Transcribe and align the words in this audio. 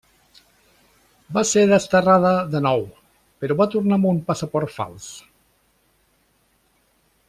Va 1.37 1.43
ser 1.49 1.65
desterrada 1.73 2.33
de 2.55 2.63
nou, 2.69 2.83
però 3.45 3.61
va 3.63 3.71
tornar 3.77 4.01
amb 4.01 4.11
un 4.15 4.25
passaport 4.33 4.77
fals. 4.81 5.15